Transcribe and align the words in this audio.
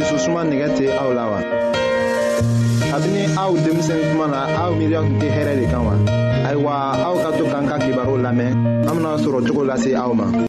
dususuma 0.00 0.40
nɛgɛ 0.48 0.68
tɛ 0.76 0.84
aw 1.02 1.10
la 1.18 1.24
wa. 1.30 1.38
kabini 2.90 3.22
aw 3.36 3.50
denmisɛnni 3.64 4.04
kuma 4.12 4.26
na 4.34 4.40
aw 4.64 4.70
miiriya 4.78 5.00
tun 5.04 5.18
tɛ 5.20 5.28
hɛrɛ 5.36 5.52
de 5.60 5.66
kan 5.72 5.82
wa. 5.88 5.94
ayiwa 6.48 6.72
aw 7.06 7.14
ka 7.22 7.30
to 7.38 7.44
k'an 7.44 7.68
ka 7.68 7.76
kibaru 7.84 8.14
lamɛn 8.26 8.50
an 8.88 8.94
bena 8.96 9.12
sɔrɔ 9.24 9.38
cogo 9.46 9.62
lase 9.68 9.94
aw 9.94 10.12
ma. 10.14 10.48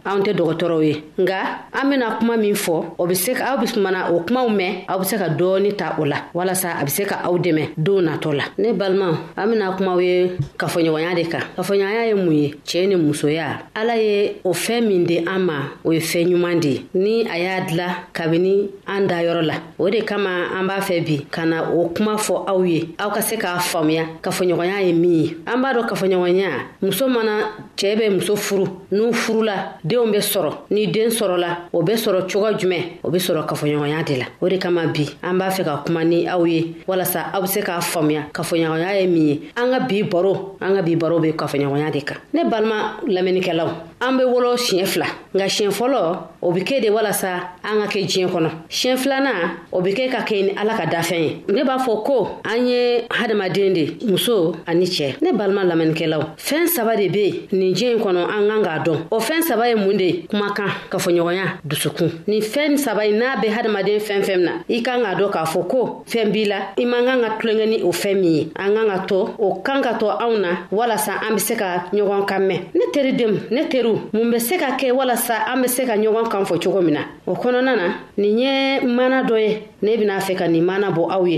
anw 0.07 0.21
tɛ 0.25 0.31
dɔgɔtɔrɔw 0.37 0.81
ye 0.83 0.93
nga 1.21 1.37
an 1.71 1.89
bena 1.89 2.05
kuma 2.17 2.37
min 2.37 2.55
fɔ 2.55 2.75
o 2.97 3.05
be 3.05 3.13
se 3.15 3.31
aw 3.41 3.57
be 3.61 3.65
mana 3.79 4.11
o 4.13 4.19
kumaw 4.25 4.47
mɛn 4.49 4.71
aw 4.89 4.97
be 4.99 5.05
se 5.05 5.15
ka 5.17 5.27
dɔɔni 5.29 5.75
ta 5.77 5.95
o 5.99 6.03
la 6.05 6.17
walasa 6.33 6.77
a 6.79 6.83
be 6.83 6.89
se 6.89 7.03
ka 7.05 7.19
aw 7.23 7.37
dɛmɛ 7.37 7.69
don 7.77 8.01
natɔ 8.05 8.31
la 8.35 8.45
ne 8.57 8.73
balimaw 8.73 9.13
an 9.37 9.45
bena 9.51 9.71
kumaw 9.77 9.99
ye 9.99 10.31
kafoɲɔgɔnya 10.57 11.15
de 11.15 11.23
kan 11.29 11.43
kafoɲɔgɔnya 11.55 12.07
ye 12.07 12.13
mun 12.15 12.31
ye 12.33 12.53
cɛɛ 12.65 12.87
ni 12.87 12.95
musoya 12.95 13.59
ala 13.75 13.95
ye 13.95 14.37
o 14.43 14.51
fɛɛn 14.53 14.87
min 14.87 15.03
di 15.05 15.17
an 15.19 15.39
ma 15.45 15.53
o 15.85 15.91
ye 15.91 15.99
fɛɛn 15.99 16.29
ɲuman 16.29 16.59
di 16.59 16.83
ni 16.95 17.27
a 17.27 17.37
y'a 17.37 17.61
dila 17.65 17.87
kabini 18.11 18.69
an 18.87 19.05
da 19.07 19.15
yɔrɔ 19.21 19.41
la 19.45 19.55
o 19.77 19.89
de 19.89 20.01
kama 20.01 20.29
an 20.57 20.65
b'a 20.67 20.79
fɛ 20.79 21.03
bi 21.05 21.25
ka 21.29 21.45
na 21.45 21.69
o 21.69 21.89
kuma 21.95 22.15
fɔ 22.15 22.33
aw 22.49 22.61
ye 22.63 22.89
aw 22.97 23.09
ka 23.11 23.21
se 23.21 23.35
k'a 23.37 23.59
faamuya 23.59 24.05
kafoɲɔgɔnya 24.23 24.81
ye 24.83 24.93
min 24.93 25.13
ye 25.21 25.29
an 25.45 25.61
b'a 25.61 25.73
dɔn 25.75 25.85
kafoɲɔgɔnya 25.89 26.47
muso 26.81 27.07
mana 27.07 27.53
cɛɛ 27.77 27.95
bɛ 27.99 28.09
muso 28.13 28.35
furu 28.35 28.65
n'u 28.91 29.13
furula 29.13 29.75
denw 29.91 30.09
be 30.11 30.19
sɔrɔ 30.21 30.51
ni 30.71 30.87
den 30.87 31.09
sɔrɔla 31.11 31.67
o 31.73 31.81
be 31.81 31.93
sɔrɔ 31.95 32.31
cogo 32.31 32.47
jumɛn 32.57 32.83
o 33.03 33.09
be 33.09 33.17
sɔrɔ 33.19 33.45
kafoɲɔgɔnya 33.45 34.03
de 34.05 34.13
la 34.21 34.25
o 34.39 34.47
de 34.47 34.57
kama 34.57 34.87
bi 34.87 35.05
an 35.21 35.37
b'a 35.37 35.49
fɛ 35.51 35.65
ka 35.65 35.83
kuma 35.85 36.05
ni 36.05 36.25
aw 36.29 36.41
ye 36.45 36.75
walasa 36.87 37.25
aw 37.33 37.41
be 37.41 37.47
se 37.47 37.59
k'a 37.59 37.81
faamuya 37.83 38.23
kafoɲɔgɔnya 38.33 39.01
ye 39.01 39.07
min 39.07 39.27
ye 39.27 39.41
an 39.57 39.69
ka 39.69 39.81
bi 39.85 40.03
baro 40.03 40.55
an 40.61 40.75
ka 40.77 40.81
bi 40.81 40.95
baro 40.95 41.19
be 41.19 41.33
kafoɲɔgɔnya 41.33 41.91
de 41.91 42.01
kan 42.05 42.15
ne 42.33 42.43
balima 42.45 42.97
lamɛnnikɛlaw 43.05 43.69
an 43.99 44.17
be 44.17 44.23
wɔlɔ 44.23 44.55
siɲɛ 44.57 44.85
fila 44.87 45.05
nka 45.35 45.45
siɲɛ 45.49 45.71
fɔlɔ 45.79 46.27
o 46.41 46.49
bɛ 46.51 46.61
kɛ 46.63 46.79
de 46.83 46.89
walasa 46.89 47.31
an 47.63 47.81
ka 47.81 47.87
kɛ 47.87 48.01
diɲɛ 48.09 48.27
kɔnɔ 48.33 48.49
siɲɛ 48.69 48.97
filanan 48.97 49.49
o 49.71 49.81
bɛ 49.81 49.93
kɛ 49.93 50.09
ka 50.11 50.19
kɛ 50.25 50.35
ni 50.45 50.51
ala 50.59 50.73
ka 50.75 50.85
dafɛn 50.85 51.21
ye 51.21 51.41
ne 51.49 51.63
b'a 51.63 51.77
fɔ 51.77 52.03
ko 52.03 52.29
an 52.43 52.65
ye 52.65 53.05
hadamaden 53.09 53.73
de 53.73 53.85
muso 54.07 54.55
ani 54.65 54.85
cɛ 54.85 55.17
ne 55.21 55.31
balima 55.33 55.63
lamɛnnikɛlaw 55.63 56.21
fɛn 56.37 56.67
saba 56.67 56.95
de 56.97 57.09
bɛ 57.09 57.17
yen 57.17 57.35
nin 57.59 57.73
diɲɛ 57.73 57.97
in 57.97 58.01
kɔnɔ 58.01 58.21
an 58.25 58.47
kan 58.49 58.61
k'a 58.63 58.79
dɔn 58.85 58.97
o 59.11 59.19
fɛn 59.19 59.41
saba 59.43 59.67
ye 59.69 59.75
mun 59.75 59.97
de 59.97 60.03
ye 60.03 60.25
kumakan 60.29 60.69
kafoɲɔgɔnya 60.89 61.43
dusukun 61.63 62.09
nin 62.27 62.41
fɛn 62.41 62.77
saba 62.79 63.03
in 63.05 63.19
n'a 63.19 63.35
bɛ 63.37 63.47
hadamaden 63.53 63.99
fɛn 63.99 64.21
fɛn 64.21 64.35
min 64.37 64.43
na 64.45 64.51
i 64.67 64.81
kan 64.81 64.99
k'a 65.01 65.15
dɔn 65.15 65.31
k'a 65.31 65.45
fɔ 65.45 65.67
ko 65.69 66.03
fɛn 66.07 66.31
b'i 66.33 66.45
la 66.47 66.55
i 66.77 66.85
man 66.85 67.05
kan 67.05 67.21
ka 67.21 67.37
tulonkɛ 67.39 67.65
ni 67.69 67.81
o 67.83 67.89
fɛn 67.91 68.15
min 68.19 68.33
ye 68.33 68.51
an 68.55 68.73
kan 68.75 68.87
ka 68.87 69.05
to 69.05 69.29
o 69.37 69.61
kan 69.63 69.81
ka 69.83 69.93
to 69.99 70.05
anw 70.09 70.39
na 70.41 70.49
walasa 70.71 71.21
an 71.23 71.35
bɛ 71.35 71.39
se 71.39 71.55
ka 71.55 71.85
ɲɔgɔn 71.93 72.25
kan 72.27 72.39
mɛn 72.49 72.59
ne 72.73 72.85
teridenw 72.91 73.39
ne 73.51 73.63
teriw 73.69 74.09
mun 74.11 74.31
bɛ 74.33 74.39
se 74.41 74.57
ka 74.57 74.75
kɛ 74.77 74.91
walasa 74.91 75.45
an 75.47 75.61
bɛ 75.63 75.67
se 75.69 75.85
ka 75.85 75.93
ɲɔgɔn 75.95 76.30
kan 76.31 76.43
fɔ 76.49 76.55
cogo 76.63 76.79
min 76.85 76.93
na 76.97 77.03
o 77.27 77.33
kɔnɔna 77.41 77.73
na 77.81 77.87
nin 78.21 78.33
ye 78.41 78.51
mana 78.97 79.17
dɔ 79.29 79.35
ye 79.45 79.51
ne 79.83 79.91
bɛna 79.99 80.15
fɛ 80.25 80.33
ka 80.39 80.45
nin 80.53 80.63
mana 80.69 80.87
bɔ 80.95 81.01
aw 81.15 81.23
ye 81.31 81.37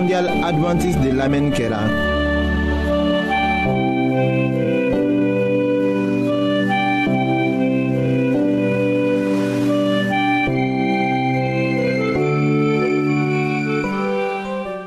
mondial 0.00 0.28
adventiste 0.42 0.98
de 1.00 1.10
l'Amen 1.12 1.50
Kera. 1.50 1.78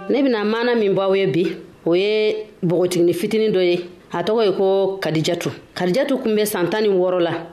ne 0.10 0.22
bena 0.24 0.44
mana 0.44 0.74
min 0.76 0.94
bɔ 0.94 1.02
aw 1.04 1.14
ye 1.16 1.26
bi 1.28 1.44
o 1.86 1.94
ye 1.96 2.48
bogotigini 2.64 3.14
fitini 3.14 3.48
dɔ 3.50 3.60
ye 3.70 3.82
a 4.12 4.24
tɔgɔ 4.24 4.46
ye 4.46 4.52
ko 4.58 4.98
kadijatu 5.02 5.50
kadijatu 5.78 6.18
kun 6.22 6.36
bɛ 6.36 6.46
san 6.48 6.70
tan 6.70 6.82
ni 6.84 6.90
wɔrɔ 6.90 7.20
la 7.22 7.53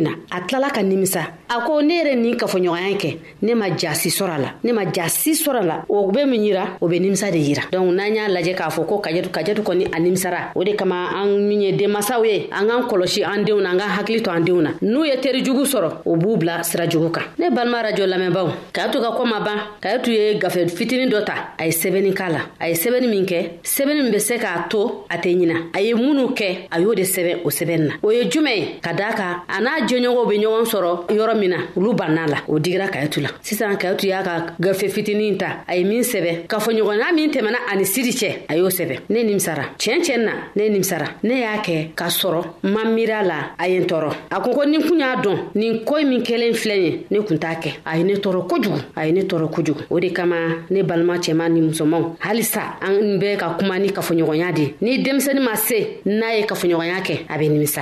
min 0.01 0.03
na 0.03 0.11
a 0.31 0.41
tilala 0.41 0.69
ka 0.73 0.81
nimisa 0.83 1.21
a 1.49 1.55
ko 1.65 1.81
ne 1.81 1.93
yɛrɛ 2.01 2.15
nin 2.15 2.35
kafoɲɔgɔnya 2.35 2.97
kɛ 2.99 3.17
ne 3.41 3.53
ma 3.53 3.67
jasi 3.69 4.09
sɔrɔ 4.09 4.35
a 4.35 4.39
la 4.39 4.49
ne 4.63 4.71
ma 4.71 4.81
jasi 4.91 5.31
sɔrɔ 5.31 5.61
a 5.61 5.65
la 5.65 5.85
o 5.89 6.09
be 6.11 6.25
min 6.25 6.41
yira 6.43 6.77
o 6.81 6.87
be 6.87 6.99
nimisa 6.99 7.31
de 7.31 7.37
yira 7.39 7.61
donc 7.71 7.93
n'an 7.93 8.13
y'a 8.15 8.27
lajɛ 8.27 8.53
k'a 8.55 8.69
fɔ 8.71 8.85
ko 8.87 8.97
kajatu 9.01 9.29
kajatu 9.29 9.61
kɔni 9.61 9.85
a 9.87 9.99
nimisara 9.99 10.51
o 10.55 10.63
de 10.63 10.73
kama 10.75 10.95
an 11.15 11.27
min 11.47 11.61
ye 11.61 11.71
denmasaw 11.77 12.23
ye 12.25 12.49
an 12.51 12.67
k'an 12.67 12.87
kɔlɔsi 12.89 13.23
an 13.27 13.43
denw 13.45 13.61
na 13.61 13.71
an 13.71 13.77
k'an 13.79 13.89
hakili 13.99 14.21
to 14.23 14.29
an 14.31 14.41
denw 14.45 14.61
na 14.61 14.71
n'u 14.81 15.03
ye 15.05 15.15
teri 15.21 15.43
jugu 15.43 15.63
sɔrɔ 15.65 15.89
o 16.05 16.15
b'u 16.15 16.37
bila 16.39 16.63
sira 16.63 16.87
jugu 16.87 17.11
kan 17.11 17.21
ne 17.37 17.49
balima 17.49 17.83
rajo 17.83 18.05
lamɛnbaw 18.07 18.47
kayatu 18.73 18.99
ka 19.01 19.11
kɔ 19.19 19.27
ma 19.27 19.39
ban 19.43 19.67
kayatu 19.81 20.07
ye 20.11 20.37
gafe 20.39 20.67
fitinin 20.71 21.09
dɔ 21.11 21.25
ta 21.25 21.33
a 21.59 21.65
ye 21.65 21.71
sɛbɛnni 21.71 22.13
k'a 22.15 22.29
la 22.31 22.39
a 22.59 22.69
ye 22.69 22.73
sɛbɛnni 22.75 23.07
min 23.09 23.25
kɛ 23.25 23.59
sɛbɛnni 23.63 24.03
min 24.03 24.11
be 24.11 24.19
se 24.19 24.37
k'a 24.37 24.67
to 24.69 25.03
a 25.09 25.17
tɛ 25.17 25.35
ɲina 25.35 25.69
a 25.75 25.81
ye 25.81 25.93
minnu 25.93 26.33
kɛ 26.33 26.67
a 26.71 26.79
y'o 26.81 26.93
de 26.93 27.01
sɛbɛn 27.03 27.37
o 27.45 27.49
sɛbɛnni 27.49 27.85
na 27.87 27.93
o 28.03 28.09
ye 28.11 28.23
jumɛn 28.29 28.55
ye 28.57 28.79
ka 28.81 28.93
daa 28.93 29.13
kan 29.13 29.41
a 29.49 29.61
n'a 29.61 29.85
jɛɲɔgɔnw 29.91 30.25
be 30.29 30.35
ɲɔgɔn 30.37 30.65
sɔrɔ 30.65 31.13
yɔrɔ 31.13 31.35
min 31.39 31.49
na 31.51 31.57
olu 31.75 31.93
banna 31.93 32.25
la 32.29 32.37
o 32.47 32.59
digira 32.59 32.87
kayitu 32.89 33.19
la 33.21 33.29
sisan 33.41 33.75
kayitu 33.77 34.07
y'a 34.07 34.23
ka 34.23 34.55
gafe 34.59 34.87
fitinin 34.89 35.37
ta 35.37 35.63
a 35.67 35.75
ye 35.75 35.83
min 35.83 36.01
sɛbɛ 36.01 36.47
k'a 36.47 36.59
fɔ 36.59 36.71
ɲɔgɔnya 36.79 37.13
min 37.13 37.31
tɛmɛna 37.31 37.57
ani 37.71 37.83
siri 37.85 38.11
cɛ 38.11 38.45
a 38.49 38.55
y'o 38.55 38.69
sɛbɛ 38.69 38.99
ne 39.09 39.23
nimisara 39.23 39.63
tiɲɛ 39.77 40.01
tiɲɛ 40.05 40.17
na 40.25 40.31
ne 40.55 40.69
nimisara 40.69 41.05
ne 41.23 41.33
y'a 41.41 41.57
kɛ 41.63 41.93
k'a 41.95 42.07
sɔrɔ 42.19 42.41
ma 42.63 42.83
miira 42.85 43.23
la 43.25 43.51
a 43.59 43.67
ye 43.67 43.77
n 43.79 43.85
tɔɔrɔ 43.85 44.11
a 44.31 44.39
ko 44.41 44.51
ko 44.53 44.63
ni 44.65 44.79
kun 44.81 44.99
y'a 44.99 45.15
dɔn 45.21 45.37
nin 45.55 45.83
koyi 45.85 46.05
min 46.05 46.23
kelen 46.23 46.53
filɛ 46.53 46.77
ye 46.77 47.05
ne 47.11 47.19
kun 47.23 47.37
t'a 47.37 47.55
kɛ 47.61 47.75
a 47.85 47.97
ye 47.97 48.03
ne 48.03 48.13
tɔɔrɔ 48.15 48.47
kojugu 48.49 48.79
a 48.95 49.05
ye 49.05 49.11
ne 49.11 49.21
tɔɔrɔ 49.21 49.49
kojugu 49.51 49.81
o 49.89 49.99
de 49.99 50.09
kama 50.11 50.35
ne 50.69 50.83
balima 50.83 51.17
cɛma 51.17 51.49
ni 51.51 51.61
musomanw 51.61 52.15
halisa 52.19 52.77
an 52.81 53.17
bɛ 53.19 53.37
ka 53.37 53.57
kuma 53.59 53.77
ni 53.79 53.89
kafoɲɔgɔnya 53.89 54.51
de 54.55 54.73
ni 54.81 55.01
denmisɛni 55.03 55.39
ma 55.43 55.55
se 55.55 55.99
n'a 56.05 56.35
ye 56.39 56.45
kafoɲɔgɔnya 56.47 57.01
kɛ 57.03 57.25
a 57.27 57.37
be 57.39 57.49
nimisa 57.49 57.81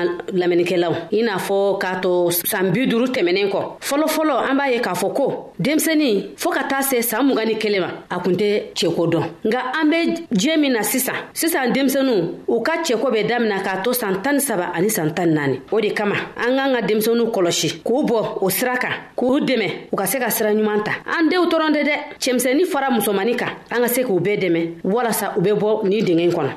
lamɛnnikɛlaw 0.33 0.93
i 1.11 1.21
n'a 1.23 1.37
fɔ 1.37 1.77
k'a 1.79 1.95
to 2.01 2.29
saan 2.45 2.71
bi 2.73 2.85
duru 2.85 3.05
tɛmɛnen 3.13 3.49
kɔ 3.53 3.59
fɔlɔfɔlɔ 3.89 4.35
an 4.49 4.57
b'a 4.57 4.67
ye 4.71 4.79
k'a 4.79 4.93
fɔ 5.01 5.13
ko 5.15 5.53
denmisɛni 5.61 6.35
fɔɔ 6.37 6.51
ka 6.53 6.63
taa 6.69 6.81
se 6.81 7.01
saan 7.01 7.27
mugan 7.29 7.45
ni 7.47 7.55
kelen 7.55 7.81
ma 7.81 7.89
a 8.09 8.19
kun 8.19 8.33
tɛ 8.35 8.73
cɛko 8.73 9.03
dɔn 9.13 9.23
nga 9.45 9.59
an 9.79 9.89
be 9.89 9.97
diɲɛ 10.35 10.57
min 10.59 10.73
na 10.73 10.81
sisan 10.83 11.15
sisan 11.33 11.71
denmisɛnu 11.73 12.15
u 12.47 12.61
ka 12.61 12.73
cɛko 12.83 13.11
bɛ 13.13 13.27
damina 13.29 13.59
k'a 13.63 13.81
to 13.83 13.89
saan 13.93 14.21
tan 14.23 14.33
ni 14.35 14.39
saba 14.39 14.71
ani 14.73 14.87
saan 14.89 15.13
tan 15.15 15.27
naani 15.33 15.61
o 15.71 15.79
de 15.79 15.89
kama 15.93 16.15
an 16.37 16.55
k'an 16.55 16.73
ka 16.75 16.81
denmisɛnu 16.87 17.31
kɔlɔsi 17.31 17.81
k'u 17.83 18.03
bɔ 18.07 18.37
o 18.43 18.49
sira 18.49 18.77
kan 18.77 18.93
k'u 19.17 19.39
dɛmɛ 19.47 19.67
u 19.91 19.95
ka 19.95 20.05
se 20.05 20.19
ka 20.19 20.29
sira 20.29 20.51
ɲuman 20.53 20.83
ta 20.85 20.91
an 21.05 21.29
deenw 21.29 21.45
tɔrɔn 21.49 21.73
tɛ 21.75 21.83
dɛ 21.83 21.95
cɛmisɛni 22.19 22.65
fara 22.67 22.87
musomani 22.91 23.35
kan 23.37 23.49
an 23.71 23.81
ka 23.81 23.87
se 23.87 24.03
k'u 24.03 24.19
bɛɛ 24.19 24.39
dɛmɛ 24.41 24.69
walasa 24.83 25.33
u 25.37 25.41
be 25.41 25.51
bɔ 25.51 25.83
nin 25.87 26.03
dingɛ 26.05 26.31
kɔnɔ 26.33 26.51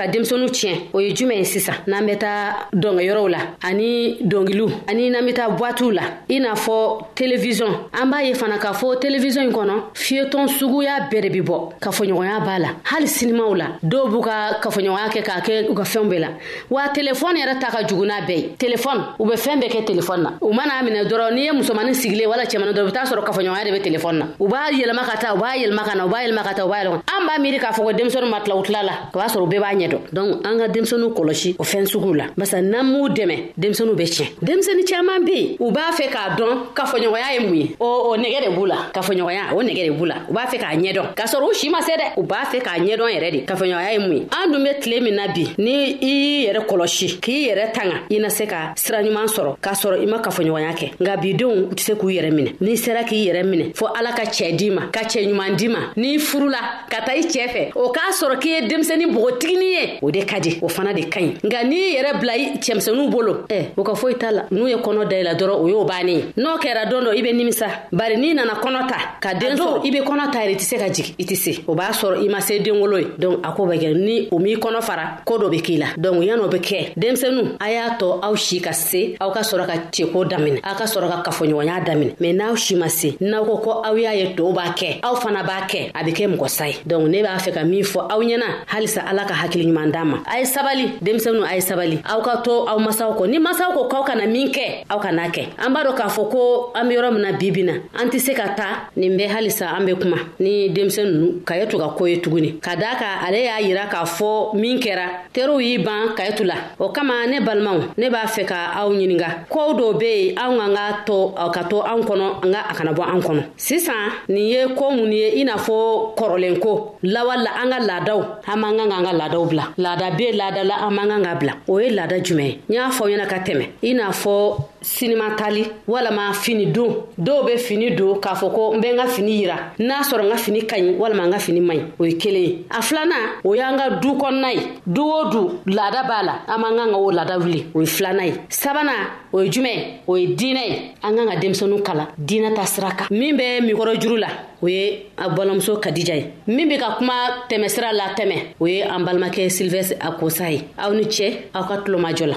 ka 0.00 0.08
denmisɛnninw 0.08 0.50
tiɲɛ 0.56 0.74
o 0.94 1.00
ye 1.00 1.10
jumɛn 1.16 1.38
ye 1.40 1.44
sisan 1.44 1.74
n'an 1.86 2.06
bɛ 2.06 2.14
taa 2.18 2.44
dɔnkɛyɔrɔw 2.72 3.28
la 3.30 3.40
ani 3.68 4.16
dɔnkiliw 4.30 4.70
ani 4.88 5.10
n'an 5.10 5.26
bɛ 5.26 5.32
taa 5.38 5.48
buwatiw 5.50 5.90
la 5.98 6.04
i 6.28 6.38
n'a 6.40 6.54
fɔ 6.54 6.76
televizɔn 7.20 7.72
an 8.00 8.06
b'a 8.10 8.22
ye 8.24 8.32
fana 8.34 8.56
k'a 8.58 8.72
fɔ 8.74 8.88
televizɔn 9.04 9.44
in 9.48 9.52
kɔnɔ 9.56 9.74
fiyetɔn 9.94 10.46
suguya 10.58 10.94
bɛɛ 11.10 11.20
de 11.24 11.28
bi 11.28 11.40
bɔ 11.48 11.56
kafoɲɔgɔnya 11.82 12.38
b'a 12.46 12.58
la 12.64 12.68
hali 12.90 13.06
sinimaw 13.08 13.52
la 13.58 13.66
dɔw 13.84 14.04
b'u 14.10 14.20
ka 14.24 14.36
kafoɲɔgɔnya 14.62 15.08
kɛ 15.14 15.20
k'a 15.28 15.40
kɛ 15.46 15.52
u 15.70 15.74
ka 15.74 15.82
fɛnw 15.92 16.08
bɛɛ 16.12 16.18
la 16.24 16.28
wa 16.70 16.82
telefɔni 16.96 17.38
yɛrɛ 17.44 17.58
ta 17.60 17.68
ka 17.70 17.82
jugu 17.86 18.06
n'a 18.06 18.20
bɛɛ 18.26 18.36
ye 18.40 18.48
telefɔni 18.56 19.00
u 19.20 19.24
bɛ 19.28 19.34
fɛn 19.44 19.58
bɛɛ 19.60 19.68
kɛ 19.74 19.80
telefɔni 19.88 20.22
na 20.22 20.30
u 20.42 20.52
man'a 20.56 20.82
minɛ 20.88 21.04
dɔrɔn 21.10 21.30
n'i 21.34 21.42
ye 21.44 21.50
musomanin 21.52 21.92
sigilen 22.02 22.28
wala 22.30 22.44
cɛmanin 22.46 22.72
dɔrɔn 22.72 22.86
u 22.86 22.88
bɛ 22.88 22.92
taa 22.96 23.04
sɔrɔ 23.12 23.22
kafoɲɔgɔnya 23.28 23.64
de 23.66 23.72
be 23.76 23.80
telefɔni 23.90 24.18
na 24.18 24.24
u 24.40 24.48
b'a 24.48 24.70
yɛlɛma 24.72 25.02
ka 25.10 25.16
taa 25.20 25.34
u 25.34 25.38
b'a 25.42 25.58
yɛlɛma 25.60 25.82
ka 25.84 25.94
na 25.94 26.06
u 26.06 26.08
b'a 26.08 26.24
yɛlɛma 26.24 26.42
ka 26.42 26.52
taa 26.54 26.64
u 26.64 26.68
b'a 26.68 26.78
yɛlɛma 26.80 27.02
an 27.12 27.20
b'a 27.26 27.38
miiri 27.44 27.58
k'a 27.60 27.72
fɔ 27.76 27.82
ko 27.84 27.92
denmisɛnninw 27.92 28.30
ma 28.30 28.40
tila 28.40 28.56
u 28.56 28.62
tila 28.64 28.82
la 28.84 28.94
o 29.12 29.18
b'a 29.18 29.28
sɔrɔ 29.28 29.42
u 29.42 29.46
bɛɛ 29.50 29.60
b'a 29.62 29.74
ɲɛ 29.80 29.89
dɔn 29.90 29.98
donc 30.12 30.46
an 30.46 30.58
ka 30.58 30.68
denmisɛnninw 30.68 31.12
kɔlɔsi 31.14 31.54
o 31.58 31.62
fɛn 31.64 31.86
sugu 31.86 32.14
la 32.14 32.24
barisa 32.36 32.60
n'an 32.62 32.86
m'u 32.86 33.08
dɛmɛ 33.08 33.36
denmisɛnninw 33.58 33.94
bɛ 33.94 34.04
tiɲɛ 34.04 34.26
denmisɛnnin 34.42 34.86
caaman 34.86 35.24
be 35.24 35.32
yen 35.40 35.56
u 35.60 35.70
b'a 35.72 35.90
fɛ 35.92 36.08
k'a 36.10 36.36
dɔn 36.36 36.52
kafoɲɔgɔnya 36.74 37.30
ye 37.34 37.38
mun 37.46 37.54
ye 37.56 37.76
o 37.78 38.16
nɛgɛ 38.16 38.44
de 38.46 38.50
b'u 38.56 38.66
la 38.68 38.76
kafoɲɔgɔnya 38.94 39.52
o 39.54 39.62
nɛgɛ 39.62 39.86
de 39.86 39.90
b'u 39.92 40.06
la 40.08 40.14
u 40.28 40.32
b'a 40.32 40.46
fɛ 40.46 40.58
k'a 40.58 40.76
ɲɛdɔn 40.80 41.14
k'a 41.16 41.26
sɔrɔ 41.26 41.48
u 41.50 41.54
si 41.54 41.68
ma 41.70 41.80
se 41.82 41.92
dɛ 41.92 42.16
u 42.18 42.22
b'a 42.22 42.44
fɛ 42.46 42.60
k'a 42.60 42.78
ɲɛdɔn 42.78 43.10
yɛrɛ 43.14 43.30
de 43.32 43.38
kafoɲɔgɔnya 43.46 43.92
ye 43.92 43.98
mun 43.98 44.16
ye 44.16 44.26
an 44.32 44.52
dun 44.52 44.62
be 44.62 44.80
tile 44.80 45.00
min 45.00 45.14
na 45.16 45.26
bi 45.28 45.48
ni 45.58 45.96
i 46.02 46.06
y'i 46.06 46.46
yɛrɛ 46.54 46.66
kɔlɔsi 46.66 47.20
k'i 47.20 47.48
yɛrɛ 47.48 47.72
tanga 47.74 47.96
i 48.10 48.18
na 48.18 48.28
se 48.28 48.44
ka 48.46 48.72
sira 48.76 49.02
ɲuman 49.02 49.26
sɔrɔ 49.26 49.56
k'a 49.60 49.74
sɔrɔ 49.74 50.02
i 50.02 50.06
ma 50.06 50.18
kafoɲɔgɔnya 50.18 50.72
kɛ 50.74 50.90
nka 51.00 51.16
bidenw 51.16 51.72
tɛ 51.74 51.80
se 51.80 51.92
k'u 51.94 52.10
yɛrɛ 52.20 52.30
minɛ 52.32 52.50
n'i 52.60 52.76
sera 52.76 53.04
k'i 53.04 53.24
yɛrɛ 53.28 53.42
minɛ 53.50 53.72
fɔ 53.74 53.86
ala 53.98 54.12
ka 54.12 54.22
cɛɛ 54.24 54.56
di 54.58 54.70
ma 54.70 54.82
ka 54.92 55.00
cɛɛ 55.02 55.26
ɲuman 55.32 55.56
di 55.56 55.68
ma 55.68 55.78
n'i 55.96 56.18
furula 56.18 56.86
ka 56.88 57.02
taa 57.04 57.12
i 57.14 57.20
cɛɛ 57.22 57.48
fɛ 57.48 57.70
o 57.76 57.90
k'a 57.90 58.12
sɔrɔ 58.20 58.38
k'i 58.40 58.50
ye 58.62 58.68
denmisɛni 58.68 59.06
bogotigini 59.14 59.66
ye 59.66 59.79
diinɛ 59.86 59.98
o 60.02 60.10
de 60.10 60.20
ka 60.24 60.38
di 60.40 60.58
o 60.62 60.68
fana 60.68 60.92
de 60.92 61.02
ka 61.12 61.20
ɲi 61.20 61.30
nka 61.44 61.60
n'i 61.70 61.82
yɛrɛ 61.94 62.20
bila 62.20 62.32
cɛmisɛnuw 62.64 63.08
bolo 63.10 63.34
ɛ 63.50 63.70
o 63.76 63.82
ka 63.84 63.94
foyi 63.94 64.14
t'a 64.16 64.30
la 64.30 64.44
n'u 64.50 64.66
ye 64.66 64.76
kɔnɔ 64.76 65.22
la 65.24 65.34
dɔrɔn 65.34 65.56
o 65.60 65.66
y'o 65.68 65.84
bannen 65.84 66.14
ye 66.18 66.24
n'o 66.36 66.56
kɛra 66.60 66.84
dɔn 66.90 67.04
dɔ 67.04 67.18
i 67.18 67.22
be 67.22 67.32
nimisa 67.32 67.66
bari 67.92 68.16
n'i 68.16 68.34
nana 68.34 68.54
kɔnɔ 68.54 68.88
ta 68.88 68.96
ka 69.20 69.34
den 69.34 69.56
sɔrɔ 69.56 69.84
i 69.86 69.90
be 69.90 69.98
kɔnɔ 69.98 70.30
ta 70.32 70.38
yɛrɛ 70.44 70.52
i 70.52 70.56
tɛ 70.56 70.62
se 70.70 70.76
ka 70.78 70.88
jigi 70.90 71.14
i 71.18 71.24
tɛ 71.24 71.34
se 71.36 71.50
o 71.66 71.74
b'a 71.74 71.90
sɔrɔ 71.92 72.24
i 72.24 72.28
ma 72.28 72.40
se 72.40 72.60
wolo 72.70 72.98
ye 72.98 73.04
donk 73.18 73.40
a 73.46 73.52
ko 73.52 73.64
bɛ 73.66 73.92
ni 74.04 74.28
o 74.32 74.38
m'i 74.38 74.56
kɔnɔ 74.56 74.82
fara 74.82 75.22
ko 75.26 75.38
dɔ 75.38 75.50
be 75.50 75.60
k'i 75.60 75.76
la 75.78 75.86
donk 75.96 76.22
yan'o 76.24 76.48
be 76.50 76.58
kɛ 76.58 76.92
denmisɛnu 76.96 77.56
a 77.60 77.70
y'a 77.72 77.96
tɔ 77.98 78.20
aw 78.22 78.34
si 78.36 78.60
ka 78.60 78.72
se 78.72 79.16
aw 79.20 79.30
ka 79.32 79.40
sɔrɔ 79.40 79.66
ka 79.66 79.74
ceko 79.90 80.24
daminɛ 80.28 80.60
aw 80.62 80.74
ka 80.76 80.84
sɔrɔ 80.84 81.08
ka 81.10 81.30
kafoɲɔgɔnya 81.30 81.84
daminɛ 81.86 82.14
mɛn 82.20 82.32
n'aw 82.36 82.56
si 82.56 82.74
ma 82.76 82.88
se 82.88 83.16
n'aw 83.20 83.44
ko 83.44 83.56
ko 83.58 83.70
aw 83.84 83.94
y'a 83.96 84.14
ye 84.14 84.34
tɔɔw 84.36 84.52
b'a 84.54 84.74
kɛ 84.74 85.00
aw 85.02 85.14
fana 85.16 85.42
b'a 85.44 85.66
kɛ 85.68 85.90
a 85.94 86.04
be 86.04 86.10
kɛ 86.12 86.26
mɔgɔsa 86.36 86.68
ye 86.68 86.74
donk 86.86 87.06
ne 87.08 87.22
b'a 87.22 87.38
fɛ 87.38 87.52
ka 87.54 87.64
min 87.64 87.82
fɔ 87.82 88.06
aw 88.10 88.20
ɲɛna 88.22 88.48
halisa 88.66 89.02
ala 89.08 89.24
ka 89.26 89.34
hakili 89.34 89.69
ɲuman 89.70 89.90
d'a 89.90 90.04
ma 90.04 90.18
a 90.26 90.38
ye 90.38 90.44
sabali 90.44 90.92
denmisɛnu 91.00 91.42
a 91.46 91.54
ye 91.54 91.60
sabali 91.60 92.00
aw 92.08 92.20
ka 92.22 92.42
to 92.44 92.54
aw 92.66 92.78
masaw 92.78 93.10
kɔ 93.18 93.24
ni 93.30 93.38
masaw 93.38 93.70
ko 93.72 93.86
k'aw 93.88 94.02
kana 94.04 94.26
min 94.26 94.48
kɛ 94.50 94.84
aw 94.90 94.98
kana 94.98 95.28
kɛ 95.30 95.42
an 95.58 95.70
b'a 95.72 95.80
dɔ 95.86 95.92
k'a 95.96 96.08
fɔ 96.08 96.22
ko 96.30 96.72
an 96.74 96.88
be 96.88 96.94
yɔrɔ 96.94 97.10
min 97.12 97.22
na 97.22 97.32
bibi 97.38 97.62
na 97.62 97.72
an 97.98 98.08
tɛ 98.10 98.18
se 98.20 98.32
ka 98.34 98.48
ta 98.54 98.90
nin 98.96 99.16
bɛ 99.16 99.28
halisa 99.28 99.68
an 99.76 99.84
be 99.86 99.94
kuma 99.94 100.16
ni 100.38 100.68
denmisɛn 100.74 101.06
nunu 101.06 101.42
ka 101.44 101.54
ye 101.56 101.66
to 101.66 101.78
ka 101.78 101.94
koo 101.96 102.04
ye 102.06 102.20
tuguni 102.20 102.58
ka 102.60 102.74
daa 102.76 102.96
ka 102.98 103.06
ale 103.26 103.38
y'a 103.44 103.60
yira 103.62 103.86
k'a 103.88 104.04
fɔ 104.04 104.54
min 104.56 104.78
kɛra 104.80 105.06
teriw 105.32 105.60
y'i 105.62 105.76
ban 105.78 106.14
kayetu 106.16 106.44
la 106.46 106.54
o 106.78 106.88
kama 106.90 107.26
ne 107.26 107.40
balimaw 107.40 107.94
ne 107.96 108.08
b'a 108.08 108.24
fɛ 108.26 108.44
ka 108.46 108.72
aw 108.76 108.90
ɲininga 108.92 109.46
koow 109.48 109.72
dɔw 109.74 109.98
be 109.98 110.10
yen 110.24 110.36
anw 110.38 110.60
an 110.66 110.74
ka 110.74 111.04
to 111.06 111.34
ka 111.54 111.64
to 111.68 111.80
an 111.82 112.00
kɔnɔ 112.02 112.44
an 112.44 112.50
ka 112.52 112.60
a 112.70 112.74
kana 112.74 112.92
bɔ 112.92 113.02
an 113.12 113.20
kɔnɔ 113.22 113.42
sisan 113.56 114.10
nin 114.28 114.46
ye 114.48 114.60
koo 114.76 114.90
mun 114.90 115.12
ye 115.12 115.40
i 115.40 115.44
n'a 115.44 115.56
fɔ 115.56 116.16
kɔrɔlen 116.16 116.58
ko 116.62 116.98
lawal 117.04 117.46
an 117.46 117.70
ka 117.70 117.78
laadaw 117.80 118.20
an 118.48 118.56
man 118.60 118.76
kan 118.76 118.88
ka 118.90 118.96
an 118.98 119.04
ka 119.04 119.12
laadaw 119.12 119.44
bila 119.50 119.59
la 119.60 119.66
laada 119.96 120.10
be 120.16 120.32
laada 120.32 120.64
la 120.64 120.76
an 120.86 120.90
man 120.94 121.08
kan 121.08 121.22
ka 121.24 121.34
bila 121.34 121.54
o 121.68 121.80
ye 121.80 121.90
laada 121.90 122.16
jumɛn 122.24 122.46
ye 122.52 122.58
n 122.70 122.74
y'a 122.74 122.86
fɔ 122.96 123.02
aw 123.04 123.08
ɲɛna 123.10 123.26
ka 123.32 123.38
tɛmɛ 123.46 123.64
i 123.82 123.90
n'a 123.94 124.06
fɔ 124.22 124.36
sinimatali 124.82 125.66
walama 125.88 126.32
fini 126.32 126.66
don 126.66 126.94
dɔw 127.20 127.44
be 127.46 127.56
fini 127.58 127.90
don 127.96 128.18
k'a 128.20 128.34
fɔ 128.34 128.52
ko 128.54 128.74
n 128.74 128.80
bɛ 128.80 128.92
n 128.92 128.96
ka 128.96 129.06
fini 129.06 129.32
yira 129.42 129.56
n'a 129.78 130.00
sɔrɔ 130.00 130.24
n 130.24 130.30
ka 130.30 130.36
fini 130.36 130.62
ka 130.66 130.76
ɲi 130.76 130.96
walama 130.96 131.26
n 131.26 131.32
ka 131.32 131.38
fini 131.38 131.60
man 131.60 131.76
ɲi 131.76 131.90
o 131.98 132.04
ye 132.06 132.12
kelen 132.16 132.42
ye 132.42 132.58
a 132.70 132.80
filanan 132.80 133.40
o 133.44 133.54
y'an 133.54 133.76
ka 133.76 133.88
du 134.00 134.08
kɔnɔna 134.16 134.54
ye 134.56 134.62
du 134.86 135.02
o 135.02 135.24
du 135.30 135.60
laada 135.72 136.02
b'a 136.04 136.22
la 136.22 136.34
an 136.46 136.58
man 136.60 136.76
kan 136.76 136.90
ka 136.90 136.96
o 136.98 137.10
laada 137.10 137.38
wuli 137.40 137.66
o 137.74 137.80
ye 137.80 137.86
filanan 137.86 138.26
ye 138.26 138.32
sabanan 138.48 139.06
o 139.34 139.40
ye 139.42 139.50
jumɛn 139.50 140.00
o 140.06 140.14
ye 140.16 140.34
diinɛ 140.34 140.64
ye 140.70 140.92
an 141.02 141.16
kan 141.16 141.28
ka 141.28 141.36
denmisɛnninw 141.40 141.82
kalan 141.82 142.06
diinɛ 142.18 142.54
ta 142.56 142.64
sira 142.64 142.90
kan 142.92 143.06
min 143.10 143.36
bɛ 143.36 143.60
mikɔrɔ 143.62 144.00
juru 144.00 144.16
la 144.18 144.28
o 144.62 144.66
ye 144.68 145.06
a 145.18 145.28
balimamuso 145.28 145.76
kadija 145.80 146.16
ye 146.16 146.32
min 146.48 146.68
be 146.68 146.78
ka 146.78 146.96
kuma 146.96 147.44
tɛmɛsira 147.50 147.92
la 147.92 148.14
tɛmɛ 148.16 148.54
o 148.58 148.64
ye 148.66 148.80
an 148.82 149.04
balimakɛ 149.04 149.46
silvɛstre 149.50 149.98
akosa 150.00 150.50
ye 150.50 150.64
aw 150.78 150.90
ni 150.92 151.04
cɛ 151.04 151.44
aw 151.54 151.66
ka 151.68 151.78
tulomajɔ 151.84 152.26
la 152.26 152.36